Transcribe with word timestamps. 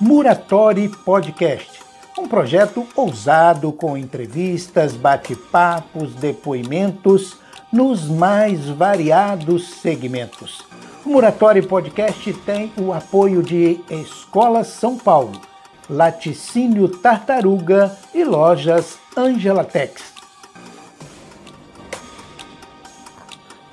Muratori 0.00 0.88
Podcast, 0.88 1.80
um 2.18 2.26
projeto 2.26 2.86
ousado 2.96 3.70
com 3.72 3.96
entrevistas, 3.96 4.94
bate-papos, 4.94 6.14
depoimentos 6.14 7.36
nos 7.72 8.08
mais 8.08 8.68
variados 8.68 9.68
segmentos. 9.80 10.62
O 11.04 11.10
Muratori 11.10 11.62
Podcast 11.62 12.32
tem 12.44 12.72
o 12.76 12.92
apoio 12.92 13.42
de 13.42 13.80
Escola 13.88 14.64
São 14.64 14.98
Paulo, 14.98 15.40
Laticínio 15.88 16.88
Tartaruga 16.88 17.96
e 18.12 18.24
Lojas 18.24 18.98
Angela 19.16 19.64
Tex. 19.64 20.13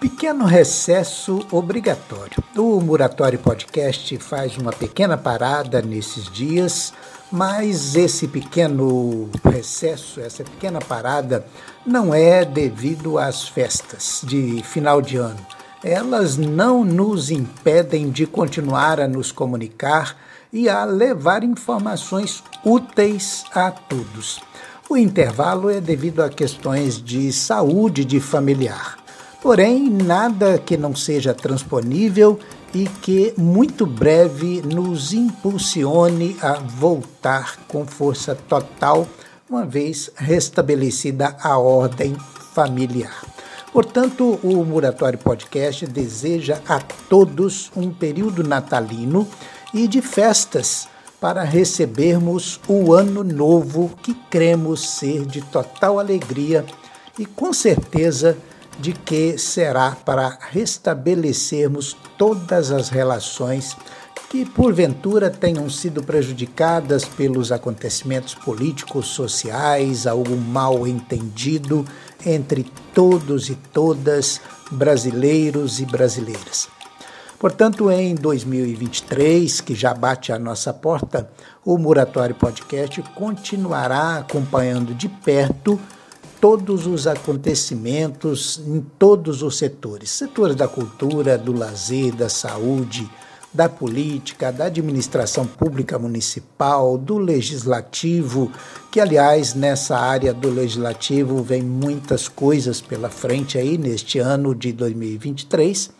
Pequeno 0.00 0.44
recesso 0.44 1.44
obrigatório. 1.50 2.42
O 2.56 2.80
Muratório 2.80 3.36
Podcast 3.36 4.16
faz 4.18 4.56
uma 4.56 4.72
pequena 4.72 5.18
parada 5.18 5.82
nesses 5.82 6.30
dias, 6.30 6.92
mas 7.32 7.96
esse 7.96 8.28
pequeno 8.28 9.28
recesso, 9.44 10.20
essa 10.20 10.44
pequena 10.44 10.78
parada, 10.78 11.44
não 11.84 12.14
é 12.14 12.44
devido 12.44 13.18
às 13.18 13.48
festas 13.48 14.20
de 14.22 14.62
final 14.62 15.02
de 15.02 15.16
ano. 15.16 15.44
Elas 15.82 16.36
não 16.36 16.84
nos 16.84 17.32
impedem 17.32 18.10
de 18.10 18.24
continuar 18.24 19.00
a 19.00 19.08
nos 19.08 19.32
comunicar 19.32 20.16
e 20.52 20.68
a 20.68 20.84
levar 20.84 21.42
informações 21.42 22.44
úteis 22.64 23.44
a 23.52 23.72
todos. 23.72 24.40
O 24.88 24.96
intervalo 24.96 25.68
é 25.68 25.80
devido 25.80 26.22
a 26.22 26.28
questões 26.28 27.02
de 27.02 27.32
saúde 27.32 28.04
de 28.04 28.20
familiar. 28.20 28.97
Porém, 29.40 29.88
nada 29.88 30.58
que 30.58 30.76
não 30.76 30.96
seja 30.96 31.32
transponível 31.32 32.38
e 32.74 32.86
que 32.86 33.32
muito 33.36 33.86
breve 33.86 34.60
nos 34.62 35.12
impulsione 35.12 36.36
a 36.42 36.54
voltar 36.54 37.56
com 37.68 37.86
força 37.86 38.34
total, 38.34 39.06
uma 39.48 39.64
vez 39.64 40.10
restabelecida 40.16 41.36
a 41.40 41.56
ordem 41.56 42.16
familiar. 42.52 43.24
Portanto, 43.72 44.40
o 44.42 44.64
Muratório 44.64 45.18
Podcast 45.18 45.86
deseja 45.86 46.60
a 46.68 46.80
todos 46.80 47.70
um 47.76 47.92
período 47.92 48.42
natalino 48.42 49.28
e 49.72 49.86
de 49.86 50.02
festas 50.02 50.88
para 51.20 51.44
recebermos 51.44 52.60
o 52.66 52.92
ano 52.92 53.22
novo 53.22 53.90
que 54.02 54.14
cremos 54.30 54.80
ser 54.80 55.24
de 55.24 55.42
total 55.42 55.98
alegria 55.98 56.64
e 57.18 57.26
com 57.26 57.52
certeza 57.52 58.36
de 58.78 58.92
que 58.92 59.36
será 59.36 59.92
para 60.04 60.38
restabelecermos 60.50 61.96
todas 62.16 62.70
as 62.70 62.88
relações 62.88 63.76
que 64.28 64.44
porventura 64.44 65.30
tenham 65.30 65.70
sido 65.70 66.02
prejudicadas 66.02 67.04
pelos 67.04 67.50
acontecimentos 67.50 68.34
políticos, 68.34 69.06
sociais, 69.06 70.06
algum 70.06 70.36
mal 70.36 70.86
entendido 70.86 71.84
entre 72.24 72.70
todos 72.92 73.48
e 73.48 73.54
todas, 73.54 74.40
brasileiros 74.70 75.80
e 75.80 75.86
brasileiras. 75.86 76.68
Portanto, 77.38 77.90
em 77.90 78.14
2023, 78.14 79.60
que 79.60 79.74
já 79.74 79.94
bate 79.94 80.32
à 80.32 80.38
nossa 80.38 80.74
porta, 80.74 81.30
o 81.64 81.78
Muratório 81.78 82.34
Podcast 82.34 83.00
continuará 83.14 84.18
acompanhando 84.18 84.92
de 84.92 85.08
perto 85.08 85.80
todos 86.40 86.86
os 86.86 87.06
acontecimentos 87.06 88.60
em 88.66 88.80
todos 88.98 89.42
os 89.42 89.56
setores. 89.56 90.10
Setores 90.10 90.56
da 90.56 90.68
cultura, 90.68 91.36
do 91.36 91.52
lazer, 91.52 92.14
da 92.14 92.28
saúde, 92.28 93.08
da 93.52 93.68
política, 93.68 94.52
da 94.52 94.66
administração 94.66 95.46
pública 95.46 95.98
municipal, 95.98 96.98
do 96.98 97.18
legislativo, 97.18 98.52
que 98.90 99.00
aliás 99.00 99.54
nessa 99.54 99.98
área 99.98 100.32
do 100.32 100.50
legislativo 100.50 101.42
vem 101.42 101.62
muitas 101.62 102.28
coisas 102.28 102.80
pela 102.80 103.08
frente 103.08 103.58
aí 103.58 103.78
neste 103.78 104.18
ano 104.18 104.54
de 104.54 104.72
2023 104.72 105.90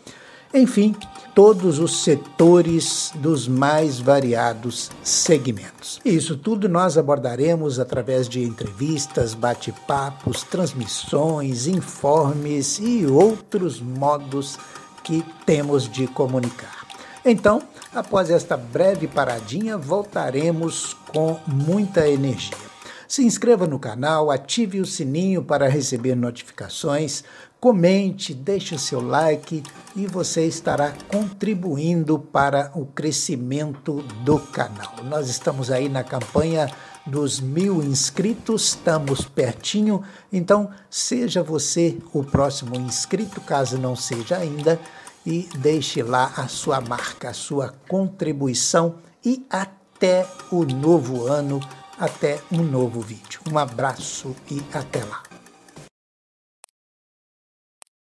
enfim, 0.53 0.95
todos 1.35 1.77
os 1.77 2.03
setores 2.03 3.11
dos 3.15 3.47
mais 3.47 3.99
variados 3.99 4.89
segmentos. 5.03 6.01
Isso 6.03 6.35
tudo 6.35 6.67
nós 6.67 6.97
abordaremos 6.97 7.79
através 7.79 8.27
de 8.27 8.43
entrevistas, 8.43 9.33
bate-papos, 9.33 10.43
transmissões, 10.43 11.67
informes 11.67 12.79
e 12.79 13.05
outros 13.05 13.79
modos 13.79 14.57
que 15.03 15.23
temos 15.45 15.87
de 15.87 16.07
comunicar. 16.07 16.85
Então, 17.23 17.61
após 17.93 18.29
esta 18.29 18.57
breve 18.57 19.07
paradinha, 19.07 19.77
voltaremos 19.77 20.95
com 21.13 21.39
muita 21.45 22.07
energia. 22.07 22.69
Se 23.07 23.25
inscreva 23.25 23.65
no 23.65 23.79
canal, 23.79 24.29
ative 24.29 24.79
o 24.79 24.85
sininho 24.85 25.43
para 25.43 25.67
receber 25.67 26.15
notificações, 26.15 27.23
comente, 27.59 28.33
deixe 28.33 28.75
o 28.75 28.79
seu 28.79 29.01
like 29.01 29.63
e 29.95 30.07
você 30.07 30.45
estará 30.45 30.93
contribuindo 31.09 32.17
para 32.17 32.71
o 32.73 32.85
crescimento 32.85 34.01
do 34.23 34.39
canal. 34.39 34.95
Nós 35.03 35.29
estamos 35.29 35.69
aí 35.69 35.89
na 35.89 36.03
campanha 36.03 36.69
dos 37.05 37.39
mil 37.39 37.83
inscritos, 37.83 38.69
estamos 38.69 39.25
pertinho, 39.25 40.03
então 40.31 40.69
seja 40.89 41.41
você 41.43 41.97
o 42.13 42.23
próximo 42.23 42.75
inscrito, 42.75 43.41
caso 43.41 43.77
não 43.77 43.95
seja 43.95 44.37
ainda, 44.37 44.79
e 45.25 45.49
deixe 45.57 46.01
lá 46.01 46.31
a 46.37 46.47
sua 46.47 46.79
marca, 46.79 47.29
a 47.29 47.33
sua 47.33 47.73
contribuição 47.87 48.95
e 49.25 49.45
até 49.49 50.25
o 50.51 50.63
novo 50.63 51.27
ano, 51.27 51.59
até 51.99 52.39
um 52.51 52.63
novo 52.63 53.01
vídeo. 53.01 53.41
Um 53.51 53.57
abraço 53.57 54.33
e 54.49 54.61
até 54.73 55.03
lá. 55.03 55.28